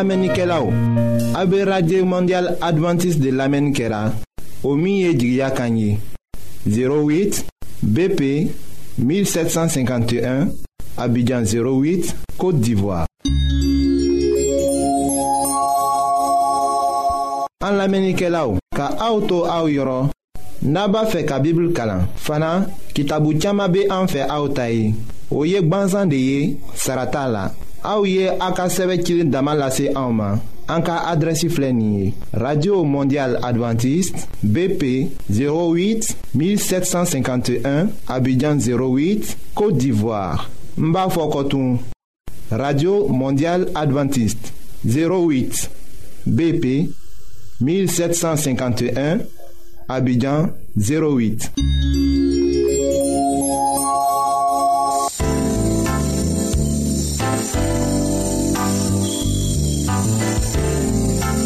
An 0.00 0.06
lamenike 0.08 0.46
la 0.48 0.56
ou, 0.64 0.72
abe 1.36 1.58
radye 1.68 1.98
mondial 2.08 2.46
adventis 2.64 3.18
de 3.20 3.28
lamen 3.36 3.66
kera, 3.76 4.06
o 4.64 4.72
miye 4.74 5.10
jigya 5.12 5.50
kanyi, 5.52 5.98
08 6.66 7.42
BP 7.82 8.22
1751, 8.96 10.48
abidjan 10.96 11.42
08, 11.44 12.14
Kote 12.40 12.62
d'Ivoire. 12.64 13.04
An 17.60 17.76
lamenike 17.76 18.32
la 18.32 18.46
ou, 18.48 18.56
ka 18.72 18.94
auto 19.04 19.42
a 19.44 19.60
ou 19.66 19.68
yoron, 19.68 20.08
naba 20.62 21.04
fe 21.12 21.26
ka 21.28 21.42
bibl 21.44 21.74
kalan, 21.76 22.08
fana 22.16 22.54
ki 22.96 23.04
tabu 23.12 23.36
tchama 23.36 23.68
be 23.68 23.84
an 23.92 24.08
fe 24.08 24.24
a 24.24 24.40
ou 24.40 24.48
tayi, 24.48 24.94
ou 25.28 25.44
yek 25.44 25.68
ban 25.68 25.92
zan 25.92 26.08
de 26.08 26.24
ye, 26.30 26.54
sarata 26.72 27.28
la. 27.28 27.50
Aouye 27.82 28.28
Aka 28.40 28.64
a 28.64 28.68
Damalase 28.68 29.88
sɛbɛ 29.92 30.38
Anka 30.68 31.04
radio 32.32 32.84
mondial 32.84 33.36
adventiste 33.42 34.28
bp 34.42 35.10
08 35.30 36.16
1751 36.34 37.88
abidjan 38.06 38.56
08 38.58 39.36
côte 39.54 39.78
d'ivoire 39.78 40.48
Mbafokotoum. 40.76 41.78
radio 42.52 43.06
mondial 43.08 43.68
adventiste 43.74 44.52
08 44.84 45.70
bp 46.26 46.88
1751 47.62 49.18
abidjan 49.88 50.48
08 50.76 51.52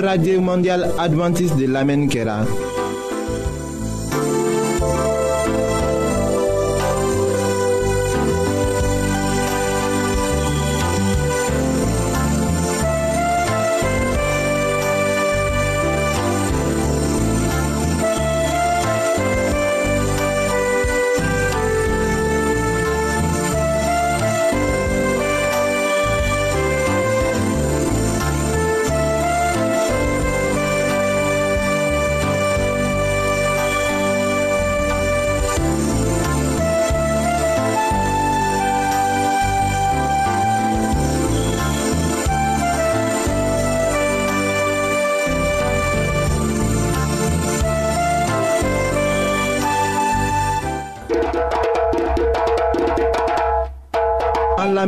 Radio 0.00 0.40
mondiale 0.40 0.92
mondial 1.10 1.56
de 1.58 1.66
lamen 1.66 2.08
kera. 2.08 2.46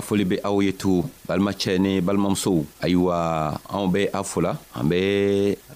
ka 0.00 0.06
foli 0.08 0.24
be 0.32 0.36
aw 0.48 0.56
ye 0.64 0.72
tu 0.72 1.04
balimacɛ 1.28 1.76
ni 1.78 1.92
balimamusow 2.00 2.64
ayiwa 2.84 3.16
anw 3.68 3.86
be 3.92 4.08
a 4.12 4.24
fola 4.24 4.52
an 4.74 4.84
be 4.90 5.00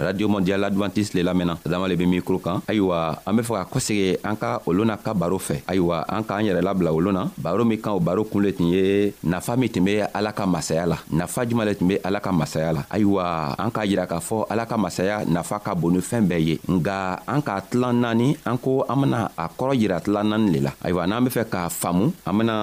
radio 0.00 0.26
mondial 0.32 0.64
advantiste 0.64 1.12
le 1.16 1.22
lamɛnna 1.28 1.58
adama 1.66 1.86
le 1.90 1.94
be 2.00 2.06
mikro 2.08 2.40
kan 2.40 2.62
ayiwa 2.70 3.18
an 3.28 3.32
be 3.36 3.42
fɛ 3.44 3.54
ka 3.60 3.64
kosegi 3.72 4.08
an 4.28 4.34
ka 4.40 4.48
olu 4.68 4.82
na 4.88 4.96
ka 4.96 5.12
baro 5.20 5.36
fɛ 5.36 5.60
ayiwa 5.70 5.96
an 6.16 6.22
k'an 6.24 6.40
yɛrɛ 6.48 6.60
labila 6.64 6.90
olu 6.96 7.10
na 7.12 7.22
baro 7.44 7.62
min 7.68 7.78
kan 7.84 7.92
o 7.98 8.00
baro 8.00 8.24
kun 8.24 8.40
le 8.44 8.50
tun 8.56 8.72
ye 8.72 9.12
nafa 9.32 9.58
min 9.60 9.68
tun 9.68 9.84
be 9.84 9.92
ala 10.16 10.32
ka 10.32 10.44
masaya 10.54 10.84
la 10.92 10.96
nafa 11.20 11.40
juman 11.46 11.66
le 11.68 11.74
tun 11.76 11.86
be 11.92 11.98
ala 12.06 12.18
ka 12.24 12.32
masaya 12.32 12.72
la 12.72 12.82
ayiwa 12.94 13.24
an 13.64 13.70
k'a 13.74 13.84
yira 13.90 14.06
k'a 14.08 14.20
fɔ 14.28 14.46
ala 14.52 14.64
ka 14.70 14.76
masaya 14.84 15.16
nafa 15.36 15.60
ka 15.62 15.74
bon 15.76 15.92
ni 15.92 16.00
fɛɛn 16.00 16.24
bɛɛ 16.30 16.40
ye 16.48 16.54
nga 16.78 16.96
an 17.34 17.40
k'a 17.44 17.60
tilan 17.70 18.00
naani 18.00 18.32
an 18.48 18.56
ko 18.56 18.84
an 18.88 18.96
bena 19.02 19.18
a 19.36 19.44
kɔrɔ 19.58 19.72
yira 19.78 20.00
tilan 20.00 20.24
naani 20.32 20.48
le 20.54 20.60
la 20.66 20.72
ayiwa 20.84 21.02
n'an 21.08 21.22
be 21.24 21.30
fɛ 21.36 21.44
k'a 21.52 21.62
faamu 21.68 22.08
an 22.28 22.34
bena 22.38 22.56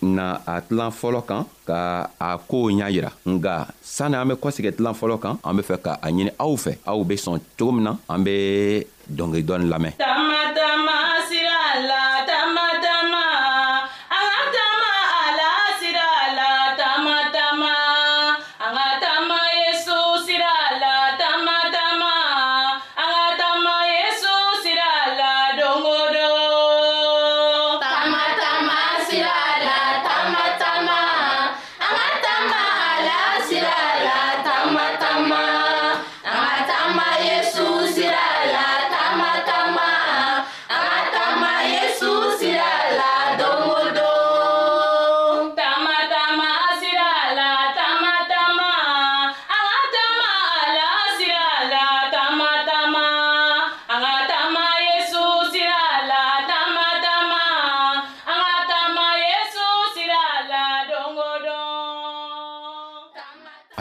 na 0.00 0.24
a 0.52 0.54
tilan 0.66 0.90
fɔlɔ 1.02 1.20
kan 1.28 1.42
ka 1.68 1.78
a 2.26 2.28
kow 2.50 2.66
ɲa 2.78 2.86
yira 2.94 3.10
nga 3.32 3.54
sanni 3.94 4.16
an 4.20 4.28
be 4.30 4.34
kɔsegɛ 4.42 4.70
tilan 4.76 4.94
fɔlɔ 5.00 5.16
kan 5.24 5.34
an 5.48 5.54
be 5.56 5.62
fɛ 5.68 5.76
ka 5.84 5.92
a 6.06 6.08
ɲini 6.14 6.30
aw 6.44 6.52
fɛ 6.64 6.72
aw 6.90 7.00
be 7.08 7.14
sɔn 7.24 7.38
cogo 7.58 7.72
min 7.76 7.84
na 7.86 7.92
an 8.12 8.20
be 8.26 8.34
dɔngeri 9.16 9.42
dɔɔni 9.48 9.66
lamɛn 9.72 9.92
tama 10.02 10.38
tama 10.56 10.96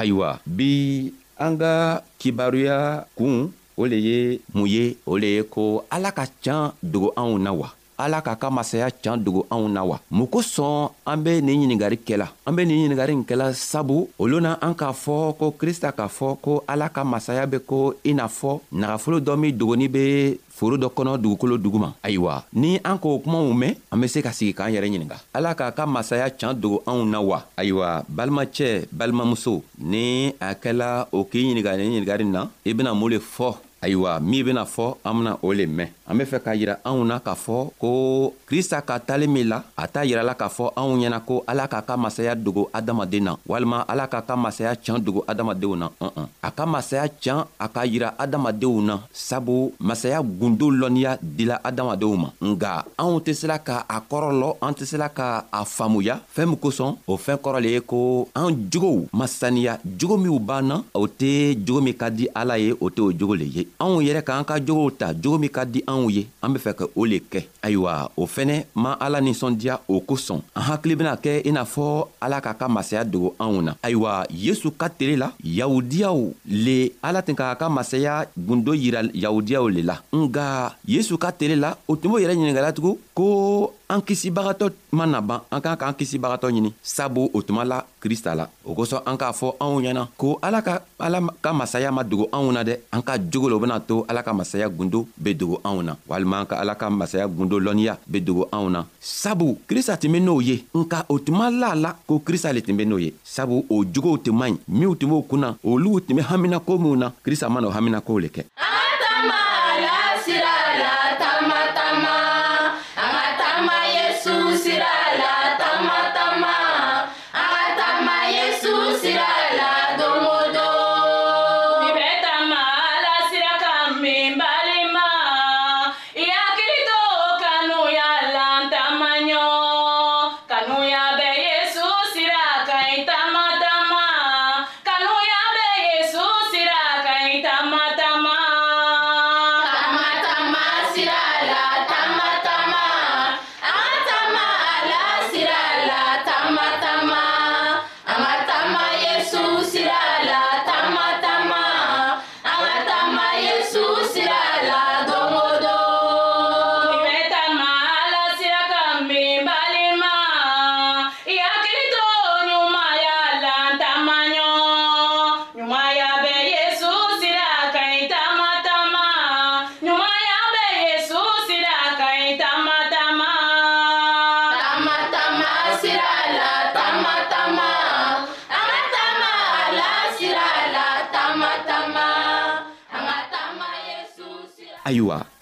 ayiwa 0.01 0.41
bi 0.45 0.73
an 1.37 1.53
ka 1.61 1.73
kibaruya 2.19 2.77
kun 3.17 3.53
o 3.77 3.81
le 3.91 3.97
ye 4.07 4.19
mun 4.55 4.67
ye 4.75 4.83
o 5.11 5.13
le 5.21 5.29
ye 5.35 5.41
ko 5.53 5.63
ala 5.95 6.09
ka 6.17 6.25
can 6.43 6.73
dogo 6.91 7.09
anw 7.21 7.37
na 7.45 7.51
wa 7.59 7.69
ala 8.01 8.21
k'a 8.25 8.33
ka 8.35 8.49
masaya 8.49 8.89
can 8.89 9.21
dogo 9.23 9.45
anw 9.53 9.67
na 9.69 9.83
wa 9.85 9.97
mun 10.09 10.27
kosɔn 10.33 10.89
an 11.05 11.17
be 11.23 11.41
nin 11.41 11.53
ɲiningari 11.61 11.97
kɛla 12.07 12.27
an 12.47 12.53
be 12.55 12.65
nin 12.65 12.77
ɲiningari 12.81 13.13
nin 13.15 13.25
kɛla 13.29 13.53
sabu 13.53 14.07
olu 14.19 14.41
na 14.41 14.57
an 14.65 14.73
k'a 14.73 14.89
fɔ 15.03 15.37
ko 15.39 15.51
krista 15.59 15.91
k'a 15.93 16.07
fɔ 16.09 16.27
ko 16.41 16.63
ala 16.67 16.89
ka 16.89 17.03
masaya 17.03 17.45
be 17.47 17.59
ko 17.59 17.93
i 18.03 18.13
n'a 18.13 18.25
fɔ 18.27 18.59
nagafolo 18.71 19.19
dɔ 19.19 19.37
min 19.37 19.51
dogoni 19.57 19.87
be 19.91 20.37
foro 20.49 20.77
dɔ 20.77 20.89
kɔnɔ 20.89 21.21
dugukolo 21.23 21.57
duguma 21.57 21.93
ayiwa 22.03 22.43
ni 22.53 22.77
an 22.83 22.97
k'o 22.97 23.19
kumaw 23.23 23.53
mɛn 23.53 23.75
an 23.91 23.97
be 24.01 24.07
se 24.07 24.19
ka 24.21 24.31
sigi 24.33 24.53
k'an 24.53 24.73
yɛrɛ 24.73 24.89
ɲininga 24.89 25.17
ala 25.33 25.53
k'a 25.55 25.71
ka 25.75 25.85
masaya 25.85 26.29
can 26.31 26.53
dogo 26.55 26.81
anw 26.85 27.05
na 27.07 27.21
wa 27.21 27.43
ayiwa 27.57 28.03
balimacɛ 28.09 28.87
balimamuso 28.91 29.61
ni 29.77 30.29
a 30.39 30.53
kɛla 30.55 31.07
o 31.11 31.23
k'i 31.23 31.45
ɲininga 31.45 31.77
ni 31.77 31.85
ɲiningari 31.87 32.25
na 32.25 32.47
i 32.65 32.73
bena 32.73 32.93
mun 32.95 33.11
le 33.11 33.19
fɔ 33.19 33.53
ayiwa 33.81 34.13
min 34.19 34.43
bena 34.45 34.65
fɔ 34.65 34.93
an 35.03 35.13
bena 35.17 35.37
o 35.41 35.51
le 35.53 35.65
mɛn 35.65 35.89
k'a 36.45 36.53
yira 36.55 36.77
na 37.03 37.19
ko 37.79 38.33
krista 38.45 38.81
ka 38.81 38.99
tali 38.99 39.27
min 39.27 39.47
la 39.47 39.63
a 39.75 39.87
t'a 39.87 40.01
yirala 40.05 40.35
k'a 40.35 41.97
masaya 41.97 42.35
dogo 42.35 42.69
adamaden 42.73 43.21
na 43.23 43.37
walima 43.47 43.83
ala 43.87 44.07
k'a 44.07 44.35
masaya 44.35 44.75
can 44.75 44.99
dogo 45.03 45.23
adamadenw 45.27 45.75
na 45.75 45.89
ɔn 45.99 46.65
masaya 46.69 47.09
can 47.09 47.45
a 47.59 49.05
sabu 49.13 49.73
masaya 49.79 50.21
gundo 50.21 50.67
lɔnniya 50.69 51.17
dila 51.21 51.57
adamadenw 51.63 52.15
ma 52.15 52.29
nga 52.41 52.85
anw 52.97 53.17
tɛ 53.19 53.33
sela 53.33 53.57
ka 53.57 53.83
a 53.89 53.99
korolo, 54.01 54.57
an 54.61 54.73
tɛ 54.75 55.09
ka 55.09 55.45
a 55.51 55.65
faamuya 55.65 56.19
fɛɛn 56.35 56.49
min 56.49 56.59
o 57.07 57.17
fɛɛn 57.17 57.81
ko 57.85 58.27
an 58.35 58.49
jogow 58.69 59.07
masania, 59.11 59.79
jogo 59.83 60.19
o 62.81 62.85
o 62.85 63.70
anw 63.83 64.01
yɛrɛ 64.01 64.21
k'an 64.27 64.43
ka 64.49 64.55
jogow 64.67 64.89
ta 64.91 65.07
jogo 65.21 65.37
min 65.43 65.49
ka 65.55 65.63
di 65.65 65.79
anw 65.91 66.05
ye 66.15 66.23
an 66.43 66.49
be 66.53 66.59
fɛ 66.65 66.71
ka 66.79 66.85
o 66.95 67.05
le 67.05 67.17
kɛ 67.31 67.39
ayiwa 67.65 68.11
o 68.17 68.23
fɛnɛ 68.25 68.55
ma 68.75 68.91
ala 69.05 69.19
ninsɔndiya 69.21 69.79
o 69.87 69.99
kosɔn 70.07 70.39
an 70.57 70.63
hakili 70.69 70.95
bena 70.99 71.13
kɛ 71.23 71.31
i 71.47 71.51
n'a 71.51 71.63
fɔ 71.63 71.85
ala 72.21 72.41
k'a 72.41 72.53
ka 72.59 72.67
masaya 72.67 73.03
dogo 73.03 73.35
anw 73.39 73.61
na 73.61 73.71
ayiwa 73.83 74.25
yesu 74.29 74.71
ka 74.71 74.87
tele 74.89 75.15
la 75.17 75.27
yahudiyaw 75.43 76.19
le 76.65 76.77
ala 77.03 77.21
tun 77.21 77.35
k'a 77.35 77.55
ka 77.57 77.69
masaya 77.69 78.13
gundo 78.37 78.73
yira 78.73 79.01
yahudiyaw 79.13 79.67
le 79.69 79.81
la 79.89 79.95
nga 80.19 80.75
yesu 80.87 81.17
ka 81.17 81.31
tele 81.31 81.55
la 81.55 81.77
o 81.87 81.95
tun 81.95 82.09
b'o 82.11 82.19
yɛrɛ 82.19 82.33
ɲiningala 82.35 82.73
tugun 82.73 82.97
ko 83.13 83.29
an 83.91 83.99
kisibagatɔ 84.07 84.69
mana 84.95 85.19
ban 85.21 85.41
an 85.51 85.59
k'an 85.59 85.75
k'an 85.75 85.95
kisibagatɔ 85.99 86.47
ɲini 86.55 86.71
sabu 86.81 87.29
o 87.35 87.41
tuma 87.43 87.65
la 87.67 87.83
krista 87.99 88.33
la 88.33 88.47
o 88.65 88.73
kosɔn 88.73 89.01
an 89.05 89.17
k'a 89.19 89.33
fɔ 89.35 89.47
anw 89.59 89.81
ɲɛna 89.83 90.03
ko 90.17 90.39
ala 90.41 90.61
ka 90.63 90.79
ala 90.97 91.19
ka 91.41 91.51
masaya 91.53 91.91
ma 91.91 92.03
dogo 92.03 92.29
anw 92.31 92.51
na 92.55 92.63
dɛ 92.63 92.77
an 92.95 93.01
ka 93.03 93.17
jogo 93.31 93.49
lo 93.51 93.59
bena 93.59 93.79
to 93.83 94.05
ala 94.07 94.23
ka 94.23 94.31
masaya 94.33 94.69
gundo 94.69 95.03
be 95.19 95.33
dogo 95.35 95.59
anw 95.67 95.83
na 95.83 95.95
walima 96.07 96.39
an 96.39 96.45
ka 96.47 96.55
ala 96.61 96.75
ka 96.75 96.89
masaya 96.89 97.27
gundo 97.27 97.59
lɔnniya 97.59 97.97
be 98.07 98.19
dogo 98.23 98.47
anw 98.51 98.69
na 98.69 98.85
sabu 98.99 99.59
krista 99.67 99.97
tun 99.99 100.11
be 100.13 100.19
n'o 100.19 100.39
ye 100.41 100.63
nka 100.73 101.05
o 101.09 101.19
tuma 101.19 101.51
la 101.51 101.73
la 101.75 101.91
ko 102.07 102.19
krista 102.25 102.53
le 102.53 102.61
tun 102.61 102.77
be 102.77 102.85
n'o 102.85 102.95
ye 102.97 103.11
sabu 103.23 103.65
o 103.69 103.83
jogow 103.83 104.15
tun 104.17 104.33
man 104.37 104.51
ɲi 104.55 104.59
minw 104.67 104.95
tun 104.95 105.09
b'o 105.09 105.21
kun 105.27 105.39
na 105.39 105.51
olugu 105.65 105.99
tun 106.07 106.15
be 106.15 106.21
haminako 106.21 106.77
minw 106.77 106.95
na 106.95 107.11
krista 107.25 107.49
mana 107.49 107.67
o 107.67 107.71
haminakow 107.71 108.19
le 108.23 108.27
kɛ 108.29 108.45
ah! 108.57 108.80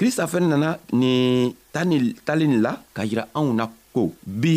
krista 0.09 0.31
fɛnɛ 0.33 0.47
nana 0.53 0.69
nin 1.89 2.03
talen 2.25 2.47
nin 2.51 2.61
la 2.65 2.71
ka 2.95 3.01
yira 3.09 3.23
anw 3.37 3.47
na 3.59 3.65
ko 3.93 4.03
bi 4.41 4.53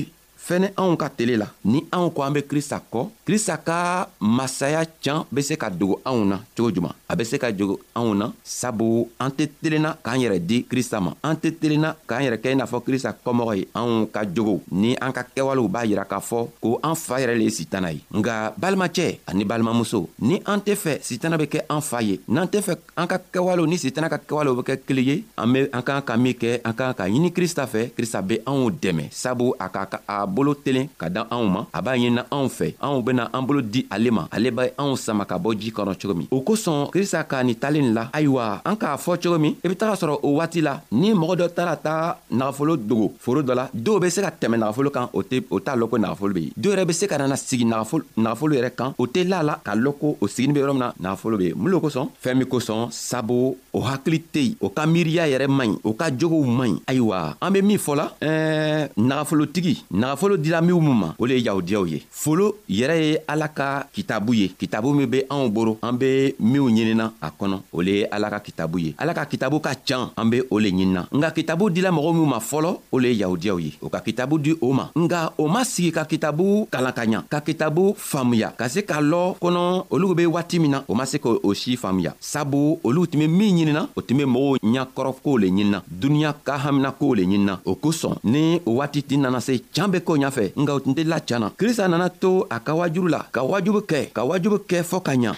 fɛnɛ 0.46 0.66
anw 0.80 0.96
ka 1.00 1.08
tele 1.16 1.34
la 1.42 1.46
ni 1.72 1.78
anw 1.96 2.06
ko 2.14 2.20
an 2.22 2.32
be 2.36 2.40
krista 2.50 2.76
kɔ 2.92 3.00
krista 3.26 3.56
ka 3.58 4.08
masaya 4.20 4.82
can 5.04 5.22
be 5.30 5.40
se 5.48 5.54
ka 5.62 5.68
dogo 5.70 5.96
anw 6.08 6.20
na 6.30 6.36
cogo 6.56 6.70
juman 6.74 6.94
a 7.08 7.14
be 7.16 7.24
se 7.30 7.36
ka 7.42 7.50
jogo 7.58 7.76
anw 7.94 8.14
na 8.20 8.26
sabu 8.42 8.88
an 9.18 9.30
tɛ 9.38 9.46
telenna 9.62 9.90
k'an 10.04 10.18
yɛrɛ 10.22 10.38
di 10.48 10.58
krista 10.70 11.00
ma 11.00 11.14
an 11.22 11.36
tɛ 11.42 11.50
telenna 11.60 11.94
k'an 12.08 12.22
yɛrɛ 12.26 12.38
kɛ 12.42 12.48
i 12.52 12.56
n'a 12.56 12.66
fɔ 12.66 12.82
krista 12.86 13.14
kɔmɔgɔ 13.24 13.52
ye 13.58 13.68
anw 13.74 14.06
ka 14.14 14.22
jogow 14.34 14.60
ni 14.70 14.96
an 15.00 15.12
ka 15.12 15.22
kɛwalew 15.22 15.68
b'a 15.70 15.86
yira 15.86 16.04
k'a 16.04 16.18
fɔ 16.18 16.38
ko 16.60 16.80
an 16.82 16.94
fa 16.96 17.20
yɛrɛ 17.22 17.34
le 17.38 17.44
ye 17.46 17.50
sitana 17.50 17.92
ye 17.92 18.02
nga 18.18 18.52
balimacɛ 18.58 19.18
ani 19.26 19.44
balimamuso 19.44 20.08
ni 20.18 20.42
an 20.46 20.58
tɛ 20.60 20.74
fɛ 20.74 20.92
sitana 21.02 21.38
be 21.38 21.46
kɛ 21.46 21.62
an 21.70 21.80
fa 21.80 22.00
ye 22.02 22.18
n'an 22.28 22.48
tɛ 22.50 22.58
fɛ 22.66 22.74
an 22.96 23.06
ka 23.06 23.18
kɛwalew 23.32 23.66
ni 23.68 23.78
sitana 23.78 24.08
ka 24.10 24.18
kɛwalew 24.18 24.56
be 24.58 24.62
kɛ 24.72 24.76
kelen 24.86 25.04
ye 25.04 25.24
an 25.38 25.52
be 25.52 25.60
an 25.72 25.82
k'an 25.82 26.02
ka 26.02 26.16
min 26.16 26.34
kɛ 26.34 26.60
an 26.64 26.72
k'an 26.74 26.94
ka 26.94 27.04
ɲini 27.06 27.30
krista 27.30 27.64
fɛ 27.68 27.90
krista 27.96 28.20
be 28.26 28.38
anw 28.44 28.70
dɛmɛ 28.70 29.06
sabu 29.12 29.54
a 29.60 29.68
ka 29.68 29.86
ka 29.86 30.02
bolo 30.32 30.54
telen 30.56 30.88
ka 30.98 31.10
da 31.12 31.26
anw 31.34 31.44
ma 31.54 31.60
a 31.76 31.82
b'a 31.84 31.92
ɲinina 31.96 32.24
anw 32.36 32.48
fɛ 32.56 32.68
anw 32.86 33.02
bena 33.06 33.28
an 33.36 33.44
bolo 33.46 33.60
di 33.62 33.84
ale 33.94 34.10
ma 34.16 34.24
ale 34.36 34.50
be 34.56 34.64
anw 34.82 34.94
sama 35.04 35.24
ka 35.30 35.36
bɔ 35.38 35.50
jii 35.60 35.70
kɔnɔ 35.76 35.92
cogo 36.00 36.14
min 36.18 36.26
o 36.30 36.40
kosɔn 36.40 36.88
krista 36.94 37.22
k'a 37.30 37.44
nin 37.44 37.58
talen 37.62 37.92
la 37.96 38.08
ayiwa 38.16 38.60
an 38.64 38.76
k'a 38.80 38.96
fɔ 38.96 39.20
cogo 39.22 39.38
min 39.38 39.54
i 39.62 39.68
be 39.68 39.76
taga 39.76 39.94
sɔrɔ 40.00 40.14
o 40.22 40.36
waati 40.38 40.60
la 40.64 40.80
ni 41.00 41.12
mɔgɔ 41.12 41.34
dɔ 41.40 41.46
taara 41.56 41.76
ta 41.76 41.94
nagafolo 42.30 42.76
dogo 42.76 43.12
foro 43.18 43.42
dɔ 43.42 43.54
la 43.54 43.68
dɔw 43.76 44.00
be 44.00 44.10
se 44.10 44.20
ka 44.24 44.30
tɛmɛ 44.40 44.56
nagafolo 44.58 44.90
kan 44.90 45.08
o 45.12 45.22
t'a 45.22 45.76
lɔn 45.76 45.88
ko 45.90 45.96
nagafolo 45.98 46.32
be 46.34 46.40
yen 46.48 46.52
dɔw 46.58 46.70
yɛrɛ 46.76 46.84
be 46.86 46.92
se 46.94 47.06
ka 47.06 47.18
nana 47.18 47.36
sigi 47.36 47.64
nagafolo 47.64 48.52
yɛrɛ 48.56 48.70
kan 48.74 48.94
o 48.98 49.06
tɛ 49.06 49.26
la 49.28 49.42
la 49.42 49.56
k'a 49.64 49.76
lɔn 49.76 49.98
ko 50.00 50.16
o 50.20 50.26
sigini 50.28 50.54
be 50.54 50.60
yɔrɔ 50.60 50.72
min 50.72 50.78
na 50.82 50.92
nagafolo 50.98 51.36
be 51.38 51.48
yen 51.52 51.58
mun 51.58 51.70
lo 51.72 51.80
kosɔn 51.80 52.08
fɛɛn 52.24 52.36
min 52.36 52.46
kosɔn 52.48 52.88
sabu 52.92 53.56
o 53.74 53.80
hakili 53.84 54.22
tɛ 54.32 54.40
yen 54.48 54.56
o 54.60 54.68
ka 54.70 54.86
miiriya 54.86 55.28
yɛrɛ 55.28 55.46
man 55.48 55.74
ɲi 55.74 55.78
o 55.84 55.92
ka 55.94 56.10
jogow 56.10 56.44
man 56.56 56.76
ɲi 56.78 56.84
ayiwa 56.86 57.36
an 57.42 57.50
be 57.52 57.62
min 57.62 57.78
fɔla 57.78 58.06
ɛɛ 58.20 58.88
nagafolotigi 58.96 59.76
nagafolo 59.92 60.20
nafolo 60.22 60.36
dira 60.36 60.60
minw 60.62 60.80
min 60.80 60.94
ma 60.94 61.08
o 61.18 61.26
le 61.26 61.34
ye 61.34 61.42
yahudiyaw 61.42 61.86
ye 61.86 62.02
folo 62.10 62.54
yɛrɛ 62.70 62.94
ye 63.00 63.18
ala 63.26 63.48
ka 63.48 63.86
kitabu 63.92 64.34
ye 64.34 64.48
kitabu 64.58 64.94
min 64.94 65.06
be 65.10 65.24
anw 65.30 65.48
boro 65.50 65.78
an 65.82 65.92
be 65.98 66.34
minw 66.38 66.68
ɲinina 66.70 67.10
a 67.20 67.30
kɔnɔ 67.30 67.56
o 67.72 67.82
le 67.82 67.90
ye 67.90 68.06
ala 68.10 68.30
ka 68.30 68.38
kitabu 68.40 68.78
ye 68.78 68.94
ala 68.98 69.14
ka 69.14 69.24
kitabu 69.26 69.58
ka 69.60 69.74
can 69.84 70.10
an 70.16 70.30
be 70.30 70.40
o 70.50 70.58
le 70.58 70.70
ɲinina 70.70 71.06
nka 71.12 71.30
kitabu 71.34 71.70
dila 71.70 71.90
mɔgɔ 71.90 72.12
minw 72.14 72.26
ma 72.26 72.38
fɔlɔ 72.38 72.76
o 72.92 72.98
le 73.00 73.08
ye 73.08 73.16
yahudiyaw 73.18 73.58
ye 73.60 73.72
o 73.82 73.88
ka 73.88 73.98
kitabu 74.00 74.38
di 74.38 74.54
o 74.62 74.72
ma 74.72 74.90
nga 74.96 75.32
o 75.38 75.48
ma 75.48 75.64
sigi 75.64 75.90
ka 75.92 76.04
kitabu 76.04 76.68
kalan 76.70 76.92
ka 76.92 77.02
ɲa 77.04 77.22
ka 77.28 77.40
kitabu 77.40 77.94
faamuya 77.98 78.52
ka 78.56 78.68
se 78.68 78.84
ka 78.86 79.00
lɔ 79.00 79.34
kɔnɔ 79.40 79.86
olu 79.90 80.14
be 80.14 80.26
waati 80.26 80.60
min 80.60 80.70
na 80.70 80.82
o 80.86 80.94
ma 80.94 81.04
se 81.04 81.18
k' 81.18 81.34
o 81.42 81.54
si 81.54 81.76
faamuya 81.76 82.14
sabu 82.20 82.78
olu 82.84 83.06
tun 83.08 83.18
be 83.22 83.26
min 83.26 83.56
ɲinina 83.56 83.88
o 83.96 84.00
tun 84.00 84.16
be 84.18 84.24
mɔgɔw 84.24 84.58
ɲakɔrɔkow 84.62 85.38
le 85.40 85.48
ɲinina 85.50 85.82
duniɲa 85.90 86.34
ka 86.44 86.58
haminakow 86.58 87.14
le 87.16 87.24
ɲinina 87.26 87.58
o 87.64 87.74
kosɔn 87.74 88.18
ni 88.24 88.60
o 88.66 88.78
waati 88.78 89.02
tin 89.02 89.18
nana 89.22 89.40
se 89.40 89.58
can 89.74 89.90
be 89.90 89.98
ko 90.00 90.11
k'o 90.12 90.18
ɲafɛ 90.20 90.44
nka 90.60 90.72
o 90.76 90.78
tun 90.84 90.94
tɛ 90.96 91.02
lacan 91.12 91.40
na 91.42 91.48
krista 91.58 91.84
nana 91.88 92.08
to 92.22 92.46
a 92.50 92.58
ka 92.66 92.72
wajuru 92.78 93.08
la 93.14 93.20
ka 93.34 93.40
wajubu 93.50 93.80
kɛ 93.90 94.00
ka 94.16 94.22
wajubu 94.28 94.58
kɛ 94.68 94.78
fɔɔ 94.90 95.00
ka 95.06 95.12
ɲa 95.22 95.32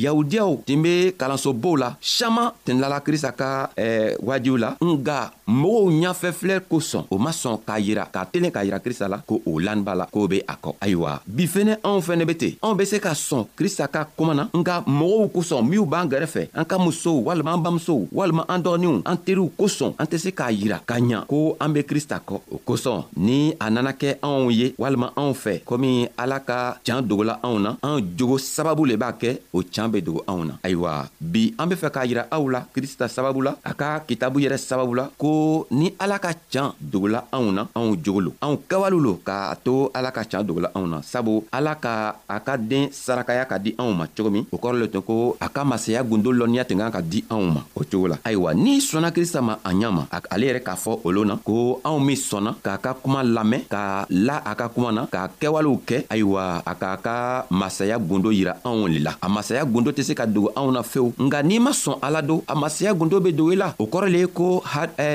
yahudiyaw 0.00 0.64
tun 0.64 0.80
be 0.84 1.12
kalansobow 1.20 1.76
la 1.76 1.94
saman 2.00 2.52
tun 2.64 2.80
lala 2.80 3.00
krista 3.04 3.32
ka 3.36 3.70
eh, 3.84 4.16
wajiw 4.24 4.56
la 4.56 4.70
nga 4.80 5.30
mɔgɔw 5.48 5.84
ɲafɛfilɛ 6.02 6.56
kosɔn 6.70 7.04
o 7.10 7.16
ma 7.18 7.30
sɔn 7.30 7.58
k'a 7.66 7.76
yira 7.78 8.04
k'a 8.12 8.24
telen 8.32 8.52
k'a 8.54 8.64
yira 8.64 8.78
krista 8.80 9.06
la 9.08 9.18
ko 9.28 9.40
o 9.44 9.58
lani 9.58 9.82
b'a 9.84 9.94
la 9.94 10.06
k'o 10.10 10.26
be 10.30 10.38
a 10.46 10.54
kɔ 10.56 10.70
ayiwa 10.80 11.12
bi 11.26 11.44
fɛnɛ 11.54 11.72
anw 11.84 12.00
fɛnɛ 12.06 12.24
be 12.28 12.34
ten 12.40 12.52
anw 12.62 12.74
be 12.78 12.84
se 12.84 12.96
ka 13.00 13.12
sɔn 13.12 13.44
krista 13.58 13.88
ka 13.88 14.06
koman 14.16 14.36
na 14.36 14.44
nka 14.54 14.84
mɔgɔw 14.86 15.26
kosɔn 15.34 15.68
minw 15.70 15.84
b'an 15.84 16.08
gɛrɛfɛ 16.08 16.48
an 16.54 16.64
ka 16.64 16.78
musow 16.78 17.20
walima 17.26 17.52
an 17.54 17.62
bamusow 17.64 18.08
walima 18.12 18.46
an 18.48 18.60
dɔgɔninw 18.64 19.02
an 19.06 19.16
teriw 19.18 19.50
kosɔn 19.58 19.94
an 20.00 20.06
tɛ 20.08 20.16
se 20.18 20.30
k'a 20.32 20.50
yira 20.58 20.78
ka 20.86 20.94
ɲa 20.96 21.26
ko 21.26 21.56
an 21.60 21.70
be 21.74 21.82
krista 21.84 22.20
kɔ 22.24 22.36
o 22.56 22.56
kosɔn 22.66 23.04
ni 23.16 23.52
a 23.60 23.70
nana 23.70 23.92
kɛ 23.92 24.18
anw 24.22 24.50
ye 24.54 24.70
walima 24.78 25.12
anw 25.16 25.34
fɛ 25.34 25.60
komi 25.68 26.08
ala 26.16 26.40
ka 26.40 26.78
can 26.86 27.02
dogola 27.06 27.40
anw 27.42 27.58
na 27.58 27.70
an 27.82 27.98
jogo 28.16 28.38
sababu 28.38 28.86
le 28.86 28.94
b'a 28.96 29.12
kɛ 29.18 29.38
o 29.52 29.62
can 29.62 29.89
bɛ 29.90 29.98
dogo 30.00 30.22
anw 30.30 30.42
na 30.46 30.54
ayiwa 30.62 30.94
bi 31.20 31.52
an 31.58 31.66
be 31.70 31.74
fɛ 31.74 31.88
k'a 31.94 32.06
yira 32.08 32.22
aw 32.30 32.44
la 32.54 32.60
krista 32.74 33.04
sababu 33.08 33.42
la 33.46 33.52
a 33.70 33.72
ka 33.74 33.88
kitabu 34.08 34.38
yɛrɛ 34.40 34.56
sababu 34.58 34.94
la 34.94 35.04
ko 35.20 35.30
ni 35.78 35.86
ala 35.98 36.16
ka 36.24 36.30
can 36.52 36.70
dogola 36.80 37.26
anw 37.34 37.46
na 37.56 37.62
anw 37.76 37.90
jogo 38.04 38.20
lo 38.26 38.30
anw 38.44 38.54
kɛwalew 38.70 39.00
lo 39.06 39.12
k'a 39.26 39.56
to 39.66 39.90
ala 39.96 40.10
ka 40.16 40.22
can 40.30 40.46
dogola 40.48 40.70
anw 40.76 40.86
na 40.92 40.98
sabu 41.02 41.44
ala 41.56 41.74
ka 41.84 42.14
a 42.28 42.38
ka 42.46 42.54
den 42.56 42.88
sarakaya 43.04 43.44
ka 43.50 43.56
di 43.58 43.70
anw 43.82 43.90
ma 43.98 44.04
cogo 44.14 44.30
min 44.30 44.46
o 44.54 44.56
kɔrɔ 44.62 44.76
le 44.80 44.86
tun 44.92 45.02
ko 45.02 45.36
a 45.44 45.48
ka 45.54 45.62
masaya 45.64 46.00
gundo 46.04 46.30
lɔnniya 46.32 46.64
tun 46.68 46.78
kan 46.80 46.92
ka 46.96 47.00
di 47.02 47.20
anw 47.34 47.44
ma 47.54 47.60
o 47.74 47.82
cogo 47.90 48.06
la 48.12 48.16
ayiwa 48.28 48.50
n'i 48.54 48.78
sɔnna 48.88 49.10
krista 49.16 49.40
ma 49.42 49.58
a 49.64 49.70
ɲa 49.80 49.90
ma 49.98 50.04
ale 50.34 50.44
yɛrɛ 50.46 50.62
k'a 50.68 50.76
fɔ 50.84 50.92
olo 51.04 51.20
na 51.24 51.34
ko 51.46 51.80
anw 51.88 51.98
min 52.06 52.16
sɔnna 52.28 52.50
k'a 52.64 52.78
ka 52.84 52.90
kuma 53.02 53.20
lamɛn 53.34 53.62
ka 53.74 53.82
la 54.26 54.36
a 54.50 54.52
ka 54.60 54.66
kuma 54.72 54.90
na 54.96 55.02
k'a 55.14 55.26
kɛwalew 55.40 55.76
kɛ 55.88 55.96
ayiwa 56.12 56.44
a 56.70 56.72
k'a 56.80 56.96
ka 57.06 57.16
masaya 57.60 57.96
gundo 57.98 58.30
yira 58.38 58.54
anw 58.68 58.86
le 58.92 58.98
la 59.06 59.12
a 59.24 59.26
masaya 59.28 59.64
gundo 59.64 59.79
gundo 59.80 59.96
tɛ 59.96 60.02
se 60.04 60.12
ka 60.14 60.26
dogo 60.28 60.52
anw 60.58 60.68
na 60.76 60.82
fewu 60.84 61.08
nga 61.24 61.40
n'i 61.42 61.56
ma 61.58 61.72
sɔn 61.72 61.96
ala 62.04 62.20
do 62.20 62.44
a 62.46 62.54
masaya 62.54 62.92
gundo 62.92 63.16
be 63.20 63.32
dogo 63.32 63.52
i 63.52 63.56
la 63.56 63.72
o 63.80 63.84
kɔrɔ 63.88 64.06
le 64.12 64.18
ye 64.20 64.26
ko 64.28 64.62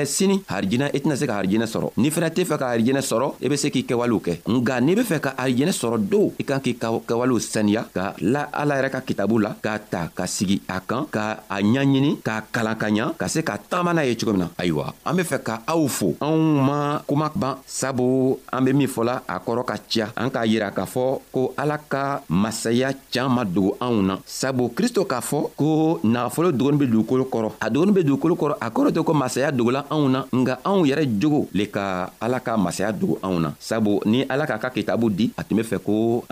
sini 0.04 0.42
harijinɛ 0.50 0.90
i 0.90 0.98
e 0.98 0.98
tɛna 0.98 1.14
se 1.14 1.24
ka 1.30 1.34
harijinɛ 1.38 1.66
sɔrɔ 1.70 1.86
n'i 1.96 2.10
fɛnɛ 2.10 2.28
tɛ 2.34 2.42
fɛ 2.42 2.54
ka 2.58 2.66
harijinɛ 2.74 3.00
sɔrɔ 3.06 3.26
i 3.40 3.46
e 3.46 3.48
be 3.48 3.56
se 3.56 3.70
k'i 3.70 3.84
kɛwalew 3.86 4.18
kɛ 4.18 4.32
nga 4.50 4.80
n'i 4.80 4.92
be 4.98 5.02
fɛ 5.06 5.16
ka 5.22 5.30
harijinɛ 5.38 5.70
sɔrɔ 5.70 5.96
do 6.10 6.32
i 6.40 6.42
kan 6.42 6.58
k'i 6.60 6.74
ka 6.74 6.90
kɛwalew 7.06 7.38
saniya 7.38 7.86
ka 7.94 8.14
la 8.20 8.50
ala 8.52 8.74
yɛrɛ 8.82 8.90
ka 8.90 9.00
kitabu 9.06 9.38
la 9.38 9.54
k'a 9.62 9.78
ta 9.90 10.10
ka 10.14 10.26
sigi 10.26 10.58
a 10.68 10.80
kan 10.82 11.06
ka 11.06 11.40
a 11.48 11.62
ɲaɲini 11.62 12.18
k'a 12.26 12.42
kalan 12.50 12.74
ka 12.76 12.86
ɲa 12.90 13.14
ka 13.16 13.26
se 13.28 13.40
ka 13.46 13.54
tagama 13.70 13.94
n'a 13.94 14.02
ye 14.02 14.16
cogo 14.18 14.32
min 14.34 14.40
na 14.50 14.50
ayiwa 14.58 14.90
an 15.06 15.14
be 15.16 15.22
fɛ 15.22 15.38
ka 15.46 15.54
aw 15.66 15.86
fo 15.86 16.14
anw 16.18 16.42
ma 16.58 16.78
kuma 17.06 17.30
ban 17.36 17.54
sabu 17.66 18.34
an 18.52 18.64
be 18.64 18.72
min 18.74 18.88
fɔla 18.90 19.22
a 19.28 19.38
kɔrɔ 19.38 19.62
ka 19.64 19.76
ciya 19.88 20.10
an 20.16 20.28
k'a 20.34 20.42
yira 20.46 20.74
k'a 20.74 20.84
fɔ 20.86 21.20
ko 21.30 21.54
ala 21.56 21.78
ka 21.78 22.22
masaya 22.28 22.90
caaman 23.12 23.46
dogo 23.46 23.76
anw 23.80 24.02
na 24.02 24.18
sabu 24.26 24.55
sabu 24.56 24.72
kristo 24.72 25.04
k'a 25.04 25.20
fɔ 25.20 25.52
ko 25.56 26.00
nagafolo 26.02 26.48
dogoni 26.50 26.78
be 26.80 26.86
dugukolo 26.88 27.28
kɔrɔ 27.28 27.48
a 27.60 27.68
dogoni 27.68 27.92
be 27.92 28.00
dugukolo 28.02 28.32
kɔrɔ 28.40 28.54
a 28.58 28.70
kɔrɔ 28.72 28.88
tɛ 28.88 29.04
ko 29.04 29.12
masaya 29.12 29.52
dogola 29.52 29.84
anw 29.92 30.08
na 30.08 30.24
nga 30.32 30.56
anw 30.64 30.86
yɛrɛ 30.88 31.04
jogo 31.20 31.44
le 31.52 31.66
ka 31.68 32.08
ala 32.18 32.40
ka 32.40 32.56
masaya 32.56 32.88
dogo 32.90 33.18
anw 33.20 33.36
na 33.38 33.52
sabu 33.60 34.00
ni 34.08 34.24
ala 34.24 34.46
k'a 34.48 34.56
ka 34.58 34.70
kitabu 34.72 35.12
di 35.14 35.28
a 35.36 35.44
tun 35.44 35.58
be 35.60 35.60
fɛ 35.62 35.76
ko 35.84 36.24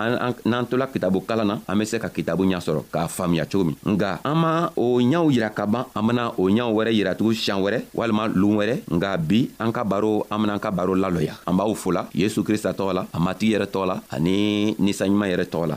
n'an 0.48 0.64
tola 0.66 0.86
kitabu 0.88 1.20
kalan 1.26 1.44
na 1.46 1.54
an 1.68 1.76
be 1.78 1.84
se 1.84 1.98
ka 2.00 2.08
kitabu 2.08 2.48
ɲa 2.48 2.64
sɔrɔ 2.64 2.84
k'a 2.90 3.06
faamuya 3.12 3.44
cogo 3.44 3.64
min 3.68 3.76
nga 3.94 4.16
an 4.24 4.36
ma 4.40 4.70
o 4.74 4.96
ɲaw 5.00 5.28
yira 5.28 5.52
ka 5.52 5.66
ban 5.68 5.84
an 5.94 6.02
bena 6.08 6.30
o 6.40 6.48
ɲaw 6.48 6.72
wɛrɛ 6.72 6.96
yiratugu 6.96 7.34
siɲan 7.36 7.60
wɛrɛ 7.60 7.82
walima 7.92 8.24
loon 8.34 8.56
wɛrɛ 8.56 8.88
nga 8.90 9.18
bi 9.20 9.50
an 9.60 9.68
ka 9.70 9.84
baro 9.84 10.24
an 10.32 10.40
benaan 10.40 10.60
ka 10.64 10.70
baro 10.72 10.94
lalɔya 10.96 11.36
an 11.46 11.52
b'aw 11.58 11.76
fola 11.76 12.08
yesu 12.14 12.40
krista 12.42 12.72
tɔgɔ 12.72 12.92
la 12.94 13.04
a 13.12 13.20
matigi 13.20 13.52
yɛrɛ 13.52 13.68
tɔgɔ 13.68 13.84
la 13.86 14.00
ani 14.10 14.72
ninsanɲuman 14.80 15.28
yɛrɛ 15.28 15.44
tɔgɔ 15.44 15.66
la 15.68 15.76